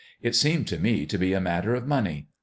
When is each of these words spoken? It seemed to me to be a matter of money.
It 0.19 0.35
seemed 0.35 0.67
to 0.69 0.79
me 0.79 1.05
to 1.05 1.19
be 1.19 1.33
a 1.33 1.39
matter 1.39 1.75
of 1.75 1.85
money. 1.85 2.25